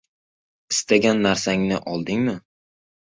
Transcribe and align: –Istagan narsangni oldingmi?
–Istagan 0.75 1.21
narsangni 1.27 1.79
oldingmi? 1.93 2.35